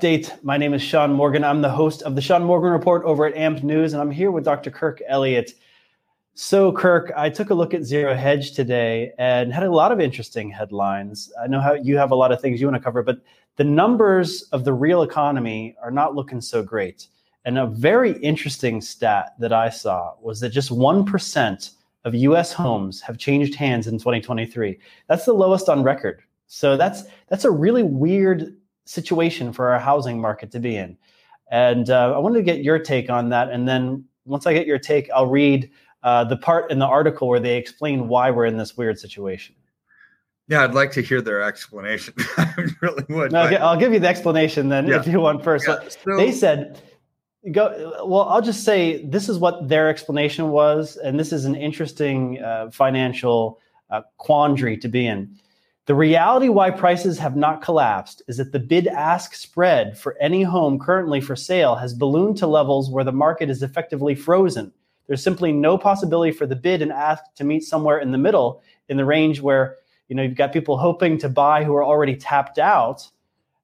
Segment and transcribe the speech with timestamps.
[0.00, 0.42] update.
[0.42, 1.44] My name is Sean Morgan.
[1.44, 4.30] I'm the host of the Sean Morgan Report over at AMP News, and I'm here
[4.30, 4.70] with Dr.
[4.70, 5.52] Kirk Elliott.
[6.32, 10.00] So, Kirk, I took a look at Zero Hedge today and had a lot of
[10.00, 11.30] interesting headlines.
[11.42, 13.20] I know how you have a lot of things you want to cover, but
[13.56, 17.08] the numbers of the real economy are not looking so great.
[17.44, 21.70] And a very interesting stat that I saw was that just 1%
[22.04, 24.78] of US homes have changed hands in 2023.
[25.08, 26.22] That's the lowest on record.
[26.46, 28.56] So that's that's a really weird
[28.90, 30.96] situation for our housing market to be in.
[31.50, 33.50] And uh, I wanted to get your take on that.
[33.50, 35.70] And then once I get your take, I'll read
[36.02, 39.54] uh, the part in the article where they explain why we're in this weird situation.
[40.48, 42.14] Yeah, I'd like to hear their explanation.
[42.36, 43.30] I really would.
[43.30, 44.98] No, I'll give you the explanation then yeah.
[44.98, 45.68] if you want first.
[45.68, 45.78] Yeah.
[45.88, 46.82] So, they said,
[47.52, 48.04] go.
[48.04, 52.42] Well, I'll just say this is what their explanation was, and this is an interesting
[52.42, 53.60] uh, financial
[53.90, 55.36] uh, quandary to be in.
[55.90, 60.44] The reality why prices have not collapsed is that the bid ask spread for any
[60.44, 64.72] home currently for sale has ballooned to levels where the market is effectively frozen.
[65.08, 68.62] There's simply no possibility for the bid and ask to meet somewhere in the middle
[68.88, 72.14] in the range where you know you've got people hoping to buy who are already
[72.14, 73.10] tapped out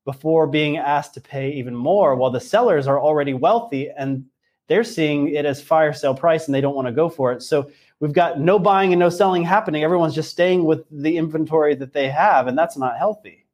[0.05, 4.25] before being asked to pay even more while the sellers are already wealthy and
[4.67, 7.41] they're seeing it as fire sale price and they don't want to go for it.
[7.41, 9.83] So we've got no buying and no selling happening.
[9.83, 13.47] Everyone's just staying with the inventory that they have, and that's not healthy.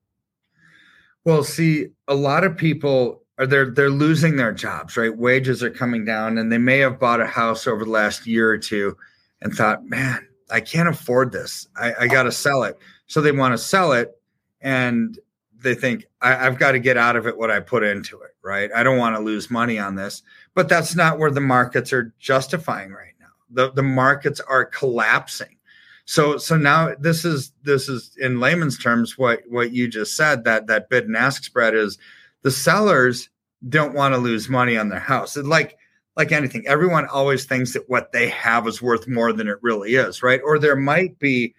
[1.24, 5.16] Well, see, a lot of people are they're they're losing their jobs, right?
[5.16, 8.50] Wages are coming down, and they may have bought a house over the last year
[8.50, 8.96] or two
[9.40, 11.66] and thought, man, I can't afford this.
[11.76, 12.78] I, I got to sell it.
[13.06, 14.20] So they want to sell it,
[14.60, 15.18] and
[15.62, 18.34] they think I, have got to get out of it what I put into it,
[18.42, 18.70] right?
[18.74, 20.22] I don't want to lose money on this,
[20.54, 23.11] but that's not where the markets are justifying right
[23.52, 25.56] the, the markets are collapsing.
[26.04, 30.44] So so now this is this is in layman's terms what what you just said
[30.44, 31.96] that that bid and ask spread is
[32.42, 33.30] the sellers
[33.68, 35.36] don't want to lose money on their house.
[35.36, 35.78] It like
[36.16, 39.94] like anything, everyone always thinks that what they have is worth more than it really
[39.94, 40.40] is, right?
[40.44, 41.54] Or there might be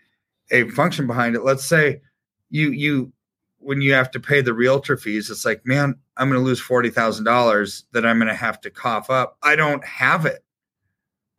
[0.51, 1.44] a function behind it.
[1.44, 2.01] Let's say
[2.50, 3.12] you you
[3.59, 6.59] when you have to pay the realtor fees, it's like, man, I'm going to lose
[6.59, 9.38] forty thousand dollars that I'm going to have to cough up.
[9.41, 10.44] I don't have it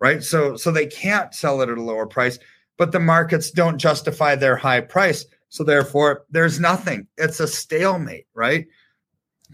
[0.04, 0.22] right?
[0.22, 2.38] So so they can't sell it at a lower price,
[2.76, 5.24] but the markets don't justify their high price.
[5.48, 7.06] So therefore, there's nothing.
[7.16, 8.66] It's a stalemate, right?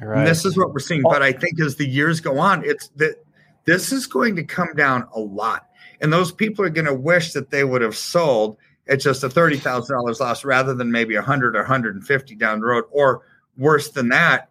[0.02, 0.18] right.
[0.18, 1.02] And this is what we're seeing.
[1.02, 3.24] But I think as the years go on, it's that
[3.64, 5.66] this is going to come down a lot.
[6.00, 8.56] And those people are going to wish that they would have sold
[8.88, 12.04] at just a thirty thousand dollars loss rather than maybe a hundred or hundred and
[12.04, 13.22] fifty down the road, or
[13.56, 14.48] worse than that,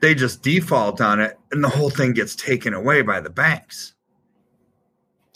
[0.00, 3.92] they just default on it and the whole thing gets taken away by the banks.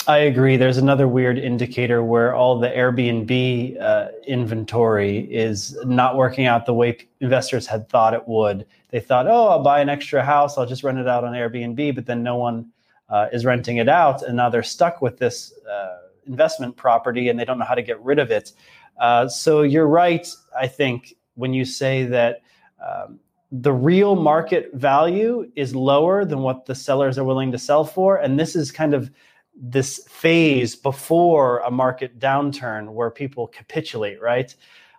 [0.08, 0.56] I agree.
[0.56, 6.74] There's another weird indicator where all the Airbnb uh, inventory is not working out the
[6.74, 8.66] way investors had thought it would.
[8.90, 11.96] They thought, oh, I'll buy an extra house, I'll just rent it out on Airbnb,
[11.96, 12.70] but then no one
[13.08, 15.96] uh, is renting it out, and now they're stuck with this uh,
[16.26, 18.52] investment property and they don't know how to get rid of it.
[19.00, 22.42] Uh, so you're right, I think, when you say that.
[22.86, 23.18] Um,
[23.52, 28.16] the real market value is lower than what the sellers are willing to sell for.
[28.16, 29.08] And this is kind of
[29.56, 34.54] this phase before a market downturn where people capitulate, right?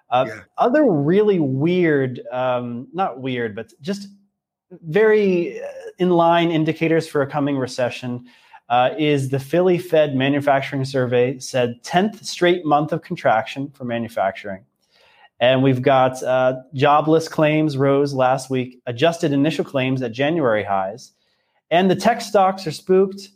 [0.09, 0.39] Uh, yeah.
[0.57, 4.07] Other really weird, um, not weird, but just
[4.71, 5.67] very uh,
[5.99, 8.25] in line indicators for a coming recession
[8.69, 14.65] uh, is the Philly Fed manufacturing survey said 10th straight month of contraction for manufacturing.
[15.39, 21.11] And we've got uh, jobless claims rose last week, adjusted initial claims at January highs.
[21.69, 23.29] And the tech stocks are spooked.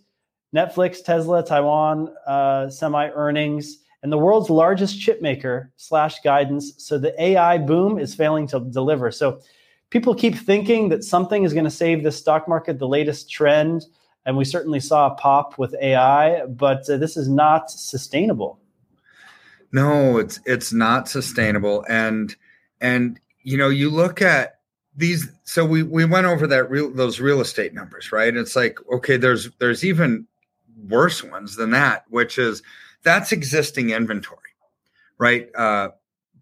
[0.56, 6.74] Netflix, Tesla, Taiwan uh, semi earnings, and the world's largest chip maker slash guidance.
[6.78, 9.12] So the AI boom is failing to deliver.
[9.12, 9.42] So
[9.90, 13.86] people keep thinking that something is going to save the stock market, the latest trend.
[14.26, 18.60] And we certainly saw a pop with AI, but uh, this is not sustainable.
[19.72, 21.86] No, it's it's not sustainable.
[21.88, 22.36] And
[22.82, 24.60] and you know, you look at
[24.96, 28.78] these so we we went over that real those real estate numbers right it's like
[28.94, 30.28] okay there's there's even
[30.78, 32.62] worse ones than that, which is
[33.04, 34.40] that's existing inventory,
[35.18, 35.50] right?
[35.56, 35.90] Uh,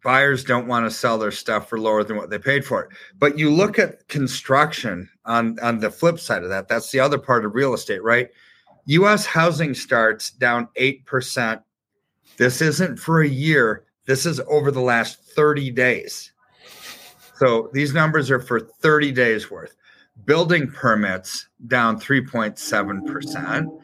[0.03, 2.89] buyers don't want to sell their stuff for lower than what they paid for it.
[3.17, 6.67] But you look at construction on on the flip side of that.
[6.67, 8.29] That's the other part of real estate, right?
[8.85, 9.25] U.S.
[9.25, 11.61] housing starts down eight percent.
[12.37, 13.85] This isn't for a year.
[14.05, 16.31] This is over the last 30 days.
[17.37, 19.75] So these numbers are for 30 days worth.
[20.25, 23.79] Building permits down 3.7%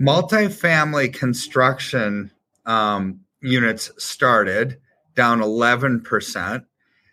[0.00, 2.30] multifamily construction
[2.66, 4.78] um, units started
[5.14, 6.64] down 11%.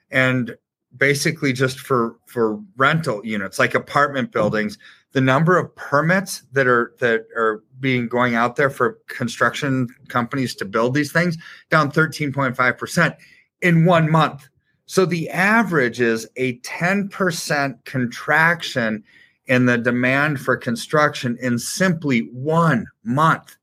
[0.09, 0.57] And
[0.95, 4.77] basically just for for rental units like apartment buildings
[5.11, 10.55] the number of permits that are that are being going out there for construction companies
[10.55, 11.37] to build these things
[11.69, 13.15] down 13.5%
[13.61, 14.47] in one month
[14.85, 19.03] so the average is a 10% contraction
[19.47, 23.55] in the demand for construction in simply one month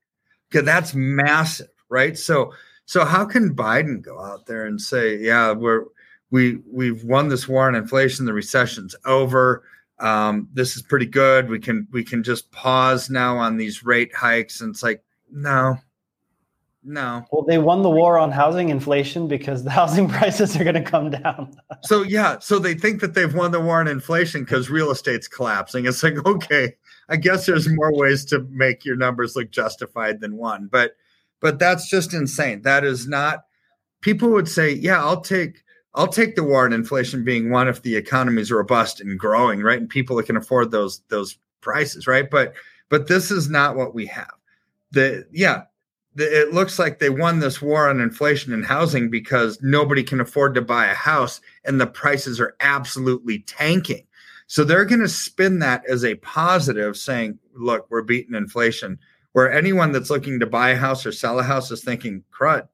[0.50, 2.52] okay that's massive right so
[2.86, 5.84] so how can biden go out there and say yeah we're
[6.34, 8.26] we we've won this war on inflation.
[8.26, 9.62] The recession's over.
[10.00, 11.48] Um, this is pretty good.
[11.48, 14.60] We can we can just pause now on these rate hikes.
[14.60, 15.00] And it's like,
[15.30, 15.78] no,
[16.84, 17.24] no.
[17.32, 20.82] Well, they won the war on housing inflation because the housing prices are going to
[20.82, 21.56] come down.
[21.82, 25.28] so yeah, so they think that they've won the war on inflation because real estate's
[25.28, 25.86] collapsing.
[25.86, 26.74] It's like, okay,
[27.08, 30.68] I guess there's more ways to make your numbers look justified than won.
[30.70, 30.96] But
[31.40, 32.62] but that's just insane.
[32.62, 33.44] That is not
[34.04, 35.64] people would say, yeah, I'll take
[35.94, 39.62] I'll take the war on inflation being one if the economy is robust and growing,
[39.62, 39.78] right?
[39.78, 42.30] And people that can afford those those prices, right?
[42.30, 42.54] But
[42.90, 44.34] but this is not what we have.
[44.90, 45.62] The yeah,
[46.16, 50.54] it looks like they won this war on inflation and housing because nobody can afford
[50.54, 54.06] to buy a house and the prices are absolutely tanking.
[54.46, 58.98] So they're going to spin that as a positive, saying, "Look, we're beating inflation."
[59.32, 62.68] Where anyone that's looking to buy a house or sell a house is thinking, "Crud,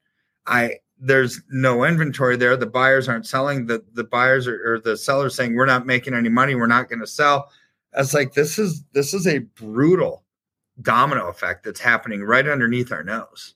[0.46, 2.56] I there's no inventory there.
[2.56, 3.66] The buyers aren't selling.
[3.66, 6.54] The the buyers are, or the sellers saying we're not making any money.
[6.54, 7.50] We're not going to sell.
[7.96, 10.24] It's like this is this is a brutal
[10.82, 13.54] domino effect that's happening right underneath our nose.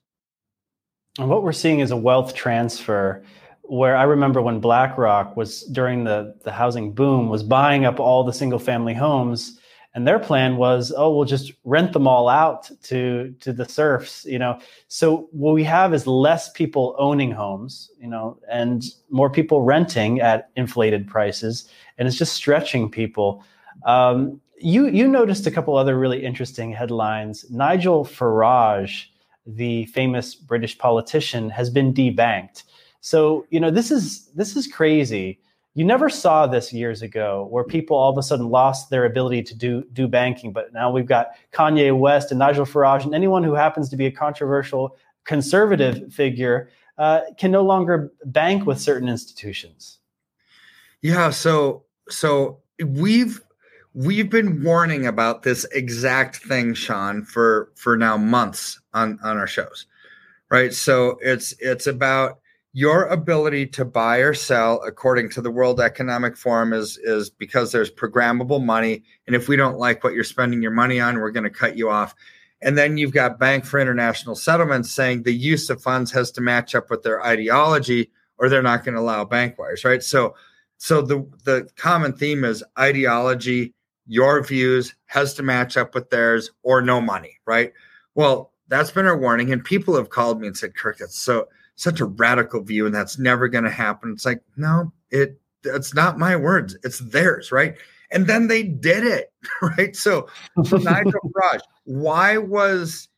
[1.17, 3.23] And what we're seeing is a wealth transfer
[3.61, 8.23] where I remember when BlackRock was during the, the housing boom was buying up all
[8.23, 9.59] the single family homes
[9.95, 14.25] and their plan was oh we'll just rent them all out to to the serfs
[14.25, 19.29] you know so what we have is less people owning homes you know and more
[19.29, 21.67] people renting at inflated prices
[21.97, 23.43] and it's just stretching people
[23.85, 27.45] um, you you noticed a couple other really interesting headlines.
[27.49, 29.05] Nigel farage
[29.47, 32.63] the famous british politician has been debanked.
[33.01, 35.39] So you know this is this is crazy.
[35.75, 39.43] You never saw this years ago where people all of a sudden lost their ability
[39.43, 43.43] to do do banking but now we've got kanye west and nigel farage and anyone
[43.43, 49.09] who happens to be a controversial conservative figure uh, can no longer bank with certain
[49.09, 49.99] institutions.
[51.01, 53.41] Yeah so so we've
[53.95, 59.47] we've been warning about this exact thing sean for for now months on on our
[59.47, 59.87] shows
[60.49, 60.73] right?
[60.73, 62.39] So it's it's about
[62.73, 67.71] your ability to buy or sell according to the world economic forum is is because
[67.71, 69.03] there's programmable money.
[69.27, 71.77] And if we don't like what you're spending your money on we're going to cut
[71.77, 72.15] you off.
[72.61, 76.41] And then you've got bank for international settlements saying the use of funds has to
[76.41, 80.03] match up with their ideology or they're not going to allow bank wires right?
[80.03, 80.35] So
[80.77, 83.73] so the the common theme is ideology
[84.07, 87.73] your views has to match up with theirs or no money right
[88.13, 91.47] well that's been our warning and people have called me and said kirk that's so
[91.75, 94.11] such a radical view and that's never going to happen.
[94.11, 97.75] It's like, no, it it's not my words, it's theirs, right?
[98.11, 99.95] And then they did it, right?
[99.95, 100.29] So,
[100.63, 103.09] so Nigel Farage, why was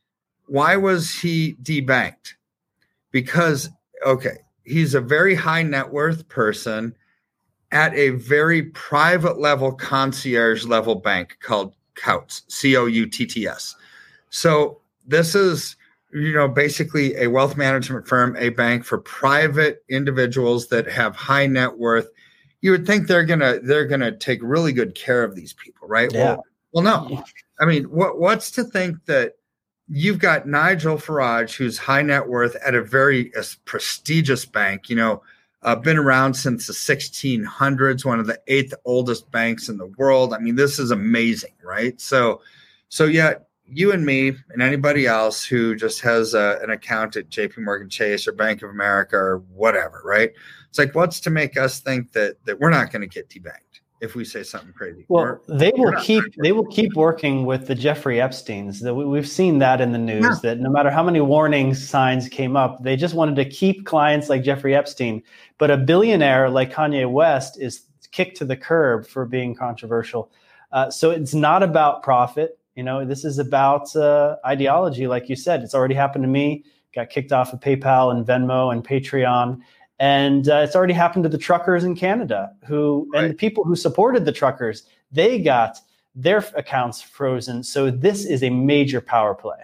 [0.46, 2.34] why was he debanked?
[3.10, 3.70] Because
[4.04, 6.94] okay, he's a very high net worth person
[7.72, 13.46] at a very private level concierge level bank called Coutts, C O U T T
[13.46, 13.74] S.
[14.30, 15.76] So this is
[16.12, 21.46] you know basically a wealth management firm a bank for private individuals that have high
[21.46, 22.08] net worth
[22.60, 26.12] you would think they're gonna they're gonna take really good care of these people right
[26.12, 26.34] yeah.
[26.34, 27.22] well, well no
[27.60, 29.34] i mean what what's to think that
[29.88, 34.96] you've got nigel farage who's high net worth at a very uh, prestigious bank you
[34.96, 35.22] know
[35.62, 40.32] uh, been around since the 1600s one of the eighth oldest banks in the world.
[40.32, 42.00] I mean this is amazing right?
[42.00, 42.40] So
[42.88, 43.34] so yeah
[43.70, 47.90] you and me and anybody else who just has a, an account at JP Morgan
[47.90, 50.32] Chase or Bank of America or whatever, right?
[50.68, 53.67] It's like, what's to make us think that that we're not going to get debanked
[54.00, 55.04] if we say something crazy?
[55.08, 58.80] Well, we're, they will keep they will keep working with the Jeffrey Epstein's.
[58.80, 60.24] That we've seen that in the news.
[60.24, 60.38] Yeah.
[60.42, 64.28] That no matter how many warning signs came up, they just wanted to keep clients
[64.28, 65.22] like Jeffrey Epstein.
[65.58, 70.30] But a billionaire like Kanye West is kicked to the curb for being controversial.
[70.72, 75.34] Uh, so it's not about profit you know, this is about uh, ideology, like you
[75.34, 75.64] said.
[75.64, 76.62] It's already happened to me.
[76.94, 79.58] Got kicked off of PayPal and Venmo and Patreon,
[79.98, 83.24] and uh, it's already happened to the truckers in Canada, who right.
[83.24, 84.84] and the people who supported the truckers.
[85.10, 85.78] They got
[86.14, 87.62] their accounts frozen.
[87.62, 89.58] So this is a major power play.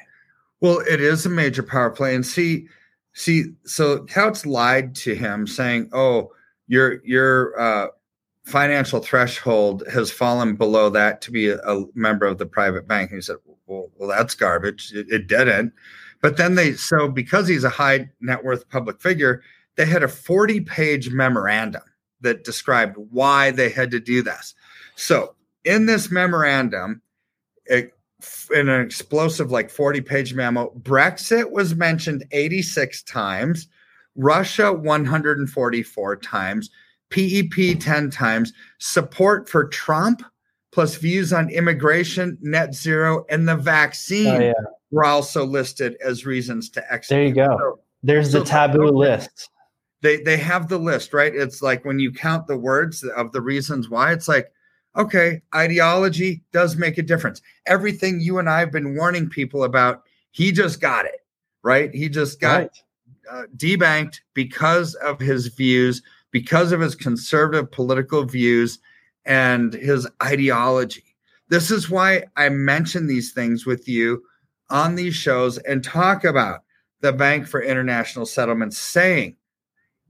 [0.61, 2.69] Well, it is a major power play, and see,
[3.13, 6.33] see, so Coutts lied to him, saying, "Oh,
[6.69, 7.89] your your uh,
[8.45, 13.11] financial threshold has fallen below that to be a, a member of the private bank.
[13.11, 13.37] And he said,
[13.67, 14.93] well, well that's garbage.
[14.95, 15.73] It, it didn't.
[16.21, 19.43] But then they, so because he's a high net worth public figure,
[19.77, 21.83] they had a 40 page memorandum
[22.21, 24.55] that described why they had to do this.
[24.97, 27.03] So in this memorandum,
[27.67, 27.93] it,
[28.55, 33.69] in an explosive like 40 page memo, Brexit was mentioned 86 times,
[34.17, 36.71] Russia 144 times,
[37.11, 40.23] PEP 10 times, support for Trump
[40.73, 44.53] plus views on immigration, net zero, and the vaccine oh, yeah.
[44.91, 47.11] were also listed as reasons to exit.
[47.11, 47.79] There you go.
[48.03, 49.51] There's so the taboo list.
[50.05, 51.35] They they have the list, right?
[51.35, 54.53] It's like when you count the words of the reasons why, it's like,
[54.97, 57.41] okay, ideology does make a difference.
[57.65, 61.25] Everything you and I have been warning people about, he just got it,
[61.63, 61.93] right?
[61.95, 62.71] He just got right.
[63.33, 68.81] uh, debanked because of his views because of his conservative political views
[69.25, 71.17] and his ideology.
[71.49, 74.21] This is why I mention these things with you
[74.69, 76.65] on these shows and talk about
[77.01, 79.37] the Bank for International Settlements saying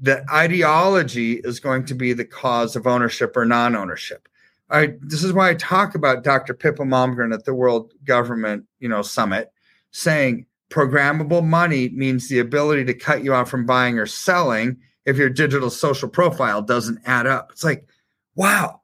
[0.01, 4.29] that ideology is going to be the cause of ownership or non ownership.
[4.71, 6.55] I, this is why I talk about Dr.
[6.55, 9.53] Pippa Malmgren at the World Government, you know, Summit,
[9.91, 15.17] saying programmable money means the ability to cut you off from buying or selling if
[15.17, 17.51] your digital social profile doesn't add up.
[17.53, 17.87] It's like,
[18.35, 18.81] wow.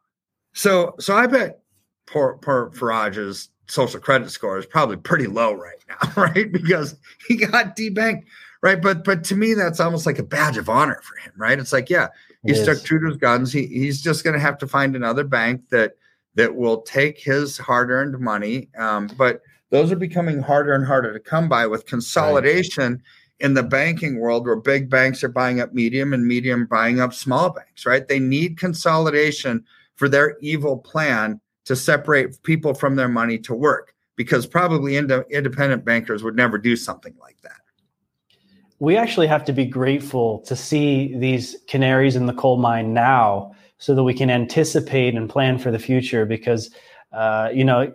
[0.52, 1.62] So so I bet
[2.06, 6.50] poor poor Farage's social credit score is probably pretty low right now, right?
[6.52, 8.24] Because he got debanked,
[8.62, 8.80] right?
[8.80, 11.58] But but to me, that's almost like a badge of honor for him, right?
[11.58, 12.08] It's like, yeah,
[12.44, 13.52] he stuck true to his guns.
[13.52, 15.92] He he's just going to have to find another bank that
[16.34, 18.68] that will take his hard-earned money.
[18.78, 22.92] Um, but those are becoming harder and harder to come by with consolidation.
[22.92, 23.02] Right
[23.40, 27.14] in the banking world where big banks are buying up medium and medium buying up
[27.14, 28.06] small banks, right?
[28.06, 29.64] They need consolidation
[29.96, 35.24] for their evil plan to separate people from their money to work because probably ind-
[35.30, 37.60] independent bankers would never do something like that.
[38.80, 43.52] We actually have to be grateful to see these canaries in the coal mine now
[43.76, 46.70] so that we can anticipate and plan for the future because
[47.12, 47.92] uh, you know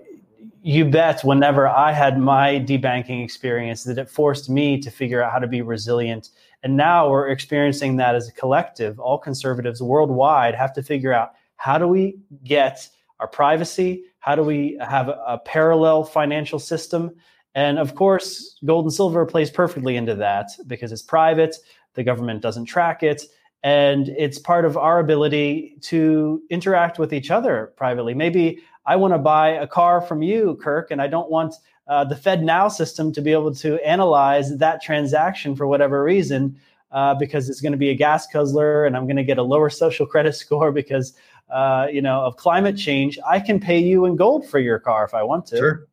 [0.61, 5.31] you bet whenever I had my debanking experience that it forced me to figure out
[5.31, 6.29] how to be resilient.
[6.63, 8.99] And now we're experiencing that as a collective.
[8.99, 12.89] All conservatives worldwide have to figure out how do we get
[13.19, 14.05] our privacy?
[14.19, 17.11] How do we have a, a parallel financial system?
[17.55, 21.55] And of course, gold and silver plays perfectly into that because it's private,
[21.93, 23.23] the government doesn't track it,
[23.63, 28.13] and it's part of our ability to interact with each other privately.
[28.13, 31.55] Maybe I want to buy a car from you, Kirk, and I don't want
[31.87, 36.59] uh, the FedNow system to be able to analyze that transaction for whatever reason,
[36.91, 39.43] uh, because it's going to be a gas guzzler, and I'm going to get a
[39.43, 41.13] lower social credit score because
[41.49, 43.17] uh, you know of climate change.
[43.25, 45.57] I can pay you in gold for your car if I want to.
[45.57, 45.87] Sure,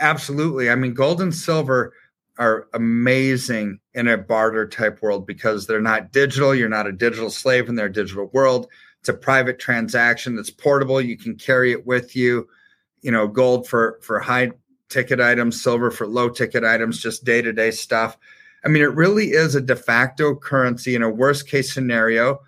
[0.00, 0.70] absolutely.
[0.70, 1.92] I mean, gold and silver
[2.38, 6.54] are amazing in a barter type world because they're not digital.
[6.54, 8.68] You're not a digital slave in their digital world.
[9.00, 11.00] It's a private transaction that's portable.
[11.00, 12.48] You can carry it with you.
[13.00, 14.50] You know, gold for for high
[14.88, 18.16] ticket items, silver for low ticket items, just day to day stuff.
[18.64, 20.94] I mean, it really is a de facto currency.
[20.94, 22.40] In a worst case scenario,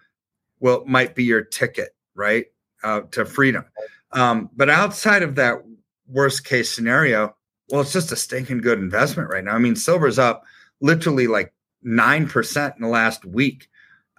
[0.59, 2.47] well, it might be your ticket, right,
[2.83, 3.65] uh, to freedom.
[4.13, 5.63] Um, but outside of that
[6.09, 7.37] worst case scenario,
[7.71, 9.55] well, it's just a stinking good investment right now.
[9.55, 10.45] I mean, silver's up
[10.81, 13.69] literally like nine percent in the last week.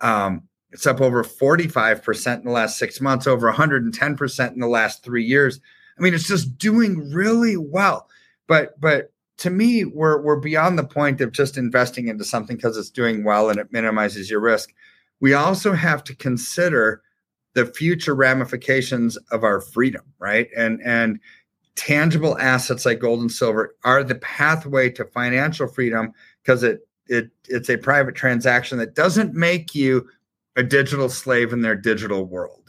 [0.02, 5.04] Um, it's up over 45% in the last six months, over 110% in the last
[5.04, 5.60] three years.
[5.98, 8.08] I mean, it's just doing really well.
[8.48, 12.78] But but to me, we're we're beyond the point of just investing into something because
[12.78, 14.74] it's doing well and it minimizes your risk.
[15.20, 17.02] We also have to consider
[17.54, 20.48] the future ramifications of our freedom, right?
[20.56, 21.20] And and
[21.76, 26.12] tangible assets like gold and silver are the pathway to financial freedom
[26.44, 30.08] because it it it's a private transaction that doesn't make you
[30.56, 32.62] a digital slave in their digital world.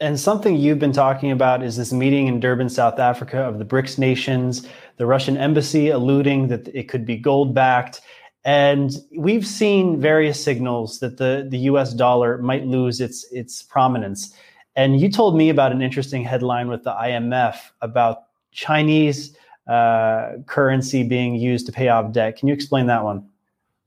[0.00, 3.64] And something you've been talking about is this meeting in Durban, South Africa of the
[3.64, 8.00] BRICS nations, the Russian embassy alluding that it could be gold backed.
[8.44, 14.34] And we've seen various signals that the, the US dollar might lose its, its prominence.
[14.76, 19.36] And you told me about an interesting headline with the IMF about Chinese
[19.68, 22.36] uh, currency being used to pay off debt.
[22.36, 23.26] Can you explain that one?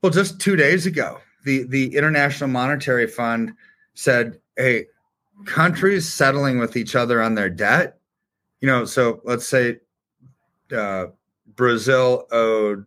[0.02, 3.52] Well, just two days ago, the the International Monetary Fund
[3.94, 4.86] said, "Hey,
[5.44, 7.98] countries settling with each other on their debt,
[8.60, 9.78] you know, so let's say
[10.76, 11.06] uh,
[11.54, 12.84] Brazil owed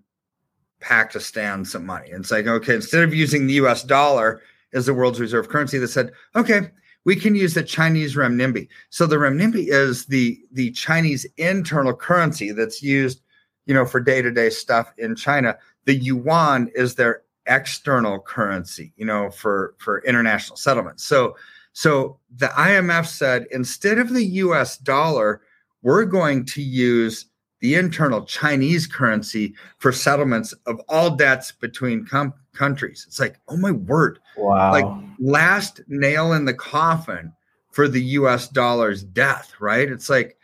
[0.79, 2.12] Pakistan some money.
[2.12, 4.41] And it's like, okay, instead of using the US dollar
[4.74, 6.72] as the world's reserve currency, they said, okay,
[7.05, 8.67] we can use the Chinese renminbi.
[8.89, 13.22] So the renminbi is the the Chinese internal currency that's used,
[13.65, 15.58] you know, for day to day stuff in China.
[15.86, 21.03] The yuan is their external currency, you know, for for international settlements.
[21.03, 21.36] So
[21.74, 25.41] so the IMF said instead of the US dollar,
[25.81, 27.25] we're going to use
[27.62, 33.05] the internal Chinese currency for settlements of all debts between com- countries.
[33.08, 34.20] It's like, oh my word.
[34.38, 34.72] Wow.
[34.72, 34.86] Like
[35.20, 37.34] last nail in the coffin
[37.72, 39.89] for the US dollar's death, right?
[39.89, 40.38] It's like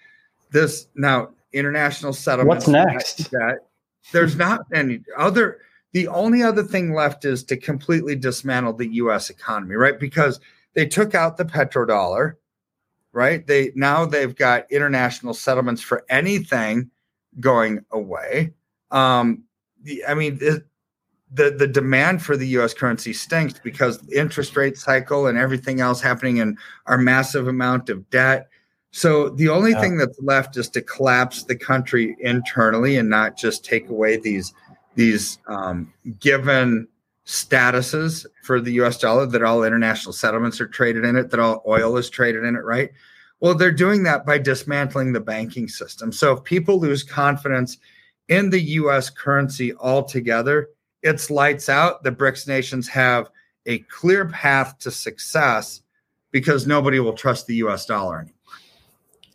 [0.52, 2.68] this now international settlements.
[2.68, 3.32] What's next?
[3.32, 3.60] That,
[4.12, 5.60] there's not any other
[5.94, 10.00] the only other thing left is to completely dismantle the US economy, right?
[10.00, 10.40] Because
[10.74, 12.36] they took out the petrodollar,
[13.14, 13.46] right?
[13.46, 16.92] They now they've got international settlements for anything
[17.40, 18.54] going away.
[18.92, 19.44] Um,
[20.08, 20.40] I mean,
[21.34, 22.74] the the demand for the U.S.
[22.74, 27.90] currency stinks because the interest rate cycle and everything else happening in our massive amount
[27.90, 28.48] of debt.
[28.92, 29.82] So the only yeah.
[29.82, 34.54] thing that's left is to collapse the country internally and not just take away these
[34.96, 36.88] these um, given
[37.26, 38.98] statuses for the U.S.
[38.98, 42.56] dollar that all international settlements are traded in it, that all oil is traded in
[42.56, 42.90] it, right?
[43.42, 46.12] Well, they're doing that by dismantling the banking system.
[46.12, 47.78] So if people lose confidence
[48.30, 50.70] in the US currency altogether,
[51.04, 52.04] it's lights out.
[52.04, 53.30] The BRICS nations have
[53.66, 55.82] a clear path to success
[56.32, 58.34] because nobody will trust the US dollar anymore.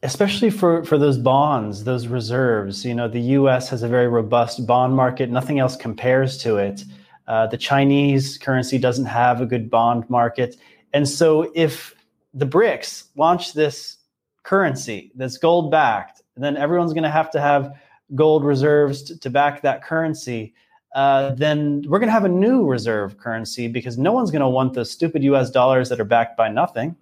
[0.02, 2.84] Especially for, for those bonds, those reserves.
[2.84, 6.84] You know, the US has a very robust bond market, nothing else compares to it.
[7.28, 10.56] Uh, the Chinese currency doesn't have a good bond market.
[10.92, 11.94] And so if
[12.34, 13.98] the BRICS launch this
[14.42, 17.72] currency that's gold backed, then everyone's going to have to have
[18.14, 20.54] gold reserves to, to back that currency.
[20.94, 24.48] Uh, then we're going to have a new reserve currency because no one's going to
[24.48, 26.96] want the stupid US dollars that are backed by nothing.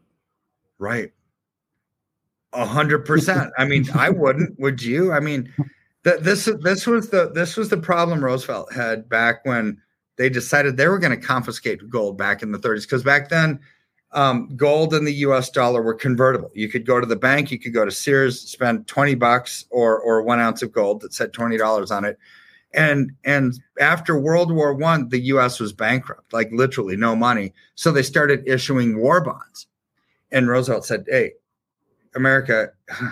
[0.79, 1.13] Right.
[2.53, 3.53] A hundred percent.
[3.59, 4.59] I mean, I wouldn't.
[4.59, 5.13] Would you?
[5.13, 5.53] I mean,
[6.05, 9.81] th- this this was the this was the problem Roosevelt had back when
[10.17, 12.83] they decided they were going to confiscate gold back in the 30s.
[12.83, 13.59] Because back then,
[14.13, 15.49] um, gold and the U.S.
[15.51, 16.51] dollar were convertible.
[16.55, 20.01] You could go to the bank, you could go to Sears, spend twenty bucks or
[20.01, 22.19] or one ounce of gold that said twenty dollars on it,
[22.73, 25.61] and and after World War One, the U.S.
[25.61, 27.53] was bankrupt, like literally no money.
[27.75, 29.67] So they started issuing war bonds,
[30.31, 31.33] and Roosevelt said, "Hey,
[32.15, 32.73] America."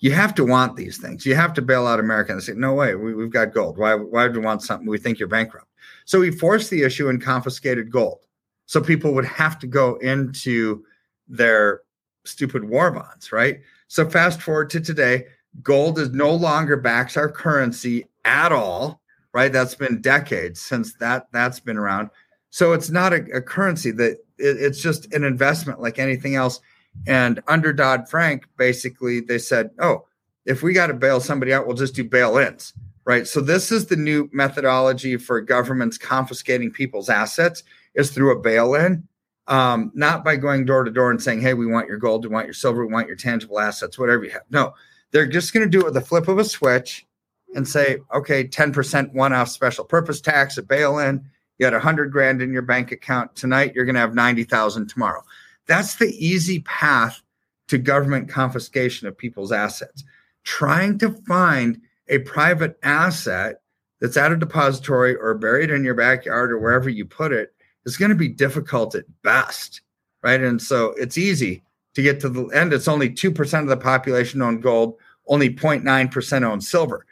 [0.00, 1.24] You have to want these things.
[1.24, 2.32] You have to bail out America.
[2.32, 3.78] And they say, no way, we, we've got gold.
[3.78, 4.86] Why, why would we want something?
[4.86, 5.68] We think you're bankrupt.
[6.04, 8.18] So he forced the issue and confiscated gold.
[8.66, 10.84] So people would have to go into
[11.26, 11.80] their
[12.24, 13.60] stupid war bonds, right?
[13.88, 15.26] So fast forward to today,
[15.62, 19.00] gold is no longer backs our currency at all,
[19.32, 19.52] right?
[19.52, 22.10] That's been decades since that that's been around.
[22.50, 26.60] So it's not a, a currency that it, it's just an investment like anything else.
[27.06, 30.06] And under Dodd Frank, basically they said, oh,
[30.46, 33.26] if we got to bail somebody out, we'll just do bail ins, right?
[33.26, 37.62] So this is the new methodology for governments confiscating people's assets
[37.94, 39.06] is through a bail-in,
[39.46, 42.30] um, not by going door to door and saying, "Hey, we want your gold, we
[42.30, 44.74] want your silver, we want your tangible assets, whatever you have." No,
[45.14, 47.06] they're just going to do it with a flip of a switch
[47.54, 51.24] and say, "Okay, ten percent one-off special purpose tax, a bail-in.
[51.58, 53.72] You had a hundred grand in your bank account tonight.
[53.74, 55.22] You're going to have ninety thousand tomorrow."
[55.66, 57.22] That's the easy path
[57.68, 60.02] to government confiscation of people's assets.
[60.42, 63.62] Trying to find a private asset
[64.00, 67.54] that's at a depository or buried in your backyard or wherever you put it
[67.86, 69.80] is going to be difficult at best,
[70.22, 70.42] right?
[70.42, 71.62] And so it's easy
[71.94, 72.72] to get to the end.
[72.72, 77.06] It's only 2% of the population own gold, only 0.9% own silver.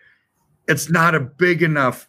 [0.68, 2.08] It's not a big enough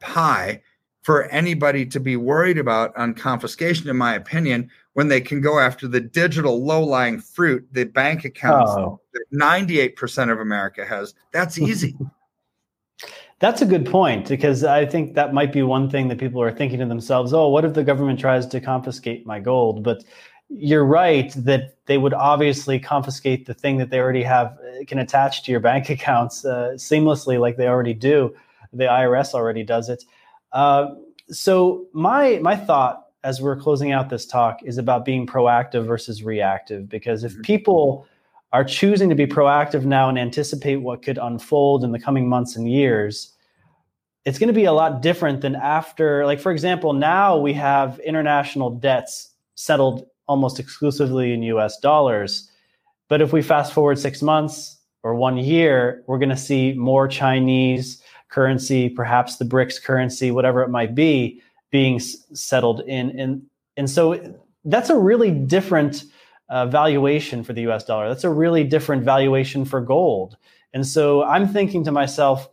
[0.00, 0.62] pie
[1.02, 5.58] for anybody to be worried about on confiscation, in my opinion, when they can go
[5.58, 9.00] after the digital low lying fruit, the bank accounts oh.
[9.12, 11.14] that 98% of America has.
[11.32, 11.94] That's easy.
[13.40, 16.52] That's a good point because I think that might be one thing that people are
[16.52, 19.82] thinking to themselves, oh, what if the government tries to confiscate my gold?
[19.82, 20.04] But
[20.48, 24.98] you're right that they would obviously confiscate the thing that they already have uh, can
[24.98, 28.34] attach to your bank accounts uh, seamlessly like they already do.
[28.72, 30.04] The IRS already does it.
[30.52, 30.94] Uh,
[31.30, 36.22] so my my thought as we're closing out this talk is about being proactive versus
[36.22, 37.42] reactive because if mm-hmm.
[37.42, 38.06] people
[38.52, 42.54] are choosing to be proactive now and anticipate what could unfold in the coming months
[42.54, 43.32] and years,
[44.24, 46.24] it's going to be a lot different than after.
[46.24, 52.50] Like, for example, now we have international debts settled almost exclusively in US dollars.
[53.08, 57.06] But if we fast forward six months or one year, we're going to see more
[57.06, 63.18] Chinese currency, perhaps the BRICS currency, whatever it might be, being s- settled in.
[63.18, 63.42] And,
[63.76, 64.34] and so
[64.64, 66.04] that's a really different
[66.48, 68.08] uh, valuation for the US dollar.
[68.08, 70.36] That's a really different valuation for gold.
[70.72, 72.48] And so I'm thinking to myself,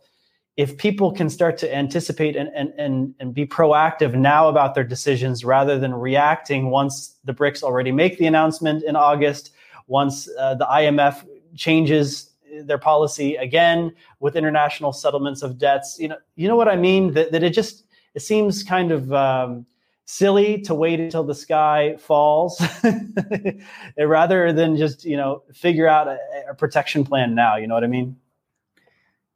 [0.56, 4.84] if people can start to anticipate and, and, and, and be proactive now about their
[4.84, 9.52] decisions rather than reacting once the BRICS already make the announcement in August,
[9.86, 12.30] once uh, the IMF changes
[12.64, 17.14] their policy again with international settlements of debts, you know, you know what I mean?
[17.14, 17.84] That, that it just
[18.14, 19.64] it seems kind of um,
[20.04, 22.62] silly to wait until the sky falls
[23.98, 26.18] rather than just you know figure out a,
[26.50, 28.16] a, protection plan now you know what i mean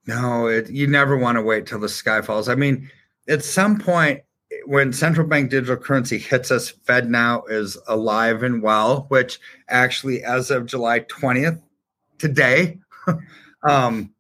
[0.07, 2.91] no it, you never want to wait till the sky falls i mean
[3.29, 4.21] at some point
[4.67, 9.39] when central bank digital currency hits us FedNow is alive and well which
[9.69, 11.61] actually as of july 20th
[12.19, 12.79] today
[13.69, 14.13] um,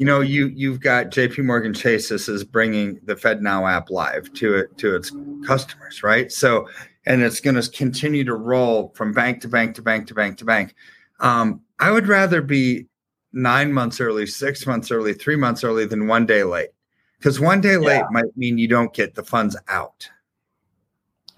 [0.00, 1.42] you know, you you've got J.P.
[1.42, 2.08] Morgan Chase.
[2.08, 5.12] This is bringing the FedNow app live to it to its
[5.46, 6.32] customers, right?
[6.32, 6.66] So,
[7.04, 10.38] and it's going to continue to roll from bank to bank to bank to bank
[10.38, 10.74] to bank.
[11.20, 12.86] Um, I would rather be
[13.32, 16.70] nine months early, six months early, three months early than one day late,
[17.18, 20.08] because one day late might mean you don't get the funds out.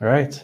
[0.01, 0.43] All right.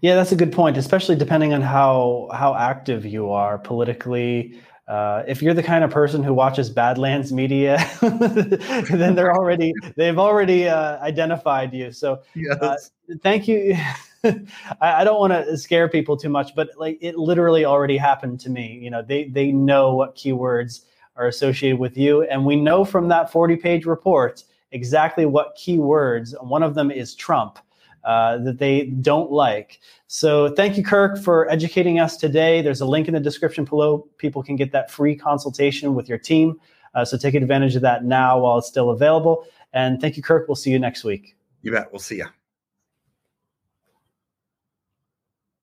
[0.00, 5.22] Yeah, that's a good point, especially depending on how how active you are politically uh,
[5.28, 10.66] if you're the kind of person who watches Badlands Media, then they're already they've already
[10.66, 11.92] uh, identified you.
[11.92, 12.62] So, uh, yes.
[12.62, 12.76] uh,
[13.22, 13.76] thank you.
[14.24, 14.40] I,
[14.80, 18.50] I, don't want to scare people too much, but like it literally already happened to
[18.50, 18.78] me.
[18.82, 23.08] You know, they they know what keywords are associated with you, and we know from
[23.08, 26.32] that 40 page report exactly what keywords.
[26.42, 27.58] One of them is Trump
[28.04, 29.80] uh, that they don't like.
[30.06, 32.62] So thank you, Kirk, for educating us today.
[32.62, 34.08] There's a link in the description below.
[34.18, 36.60] People can get that free consultation with your team.
[36.94, 39.44] Uh, so take advantage of that now while it's still available.
[39.72, 40.48] And thank you, Kirk.
[40.48, 41.36] We'll see you next week.
[41.62, 41.92] You bet.
[41.92, 42.26] We'll see you.